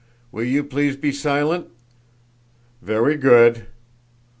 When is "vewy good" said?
2.81-3.67